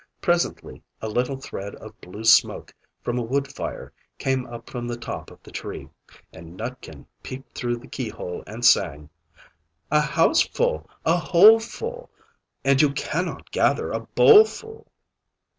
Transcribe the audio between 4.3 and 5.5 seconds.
up from the top of